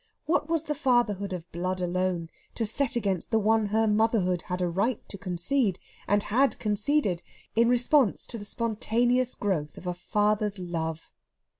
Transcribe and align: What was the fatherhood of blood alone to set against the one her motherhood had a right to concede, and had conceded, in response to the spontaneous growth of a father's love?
What 0.25 0.49
was 0.49 0.63
the 0.63 0.73
fatherhood 0.73 1.31
of 1.31 1.51
blood 1.51 1.79
alone 1.79 2.31
to 2.55 2.65
set 2.65 2.95
against 2.95 3.29
the 3.29 3.37
one 3.37 3.67
her 3.67 3.85
motherhood 3.85 4.41
had 4.47 4.59
a 4.59 4.67
right 4.67 5.07
to 5.09 5.15
concede, 5.15 5.77
and 6.07 6.23
had 6.23 6.57
conceded, 6.57 7.21
in 7.55 7.69
response 7.69 8.25
to 8.25 8.39
the 8.39 8.43
spontaneous 8.45 9.35
growth 9.35 9.77
of 9.77 9.85
a 9.85 9.93
father's 9.93 10.57
love? 10.57 11.11